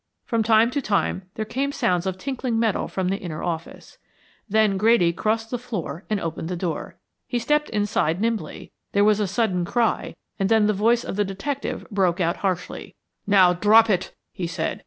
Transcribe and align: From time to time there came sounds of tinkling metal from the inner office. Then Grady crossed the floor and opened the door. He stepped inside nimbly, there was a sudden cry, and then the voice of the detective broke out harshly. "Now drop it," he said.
From 0.25 0.41
time 0.41 0.71
to 0.71 0.81
time 0.81 1.29
there 1.35 1.45
came 1.45 1.71
sounds 1.71 2.07
of 2.07 2.17
tinkling 2.17 2.57
metal 2.57 2.87
from 2.87 3.09
the 3.09 3.19
inner 3.19 3.43
office. 3.43 3.99
Then 4.49 4.75
Grady 4.75 5.13
crossed 5.13 5.51
the 5.51 5.59
floor 5.59 6.05
and 6.09 6.19
opened 6.19 6.49
the 6.49 6.55
door. 6.55 6.97
He 7.27 7.37
stepped 7.37 7.69
inside 7.69 8.19
nimbly, 8.19 8.71
there 8.93 9.03
was 9.05 9.19
a 9.19 9.27
sudden 9.27 9.63
cry, 9.63 10.15
and 10.39 10.49
then 10.49 10.65
the 10.65 10.73
voice 10.73 11.03
of 11.03 11.17
the 11.17 11.23
detective 11.23 11.85
broke 11.91 12.19
out 12.19 12.37
harshly. 12.37 12.95
"Now 13.27 13.53
drop 13.53 13.91
it," 13.91 14.11
he 14.31 14.47
said. 14.47 14.79